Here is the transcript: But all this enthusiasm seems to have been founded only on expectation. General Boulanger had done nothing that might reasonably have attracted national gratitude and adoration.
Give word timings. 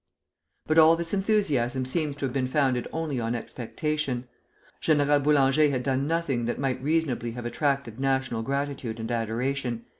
But 0.65 0.79
all 0.79 0.95
this 0.95 1.13
enthusiasm 1.13 1.85
seems 1.85 2.15
to 2.15 2.25
have 2.25 2.33
been 2.33 2.47
founded 2.47 2.87
only 2.91 3.19
on 3.19 3.35
expectation. 3.35 4.27
General 4.79 5.19
Boulanger 5.19 5.69
had 5.69 5.83
done 5.83 6.07
nothing 6.07 6.45
that 6.45 6.57
might 6.57 6.81
reasonably 6.81 7.33
have 7.33 7.45
attracted 7.45 7.99
national 7.99 8.41
gratitude 8.41 8.99
and 8.99 9.11
adoration. 9.11 9.85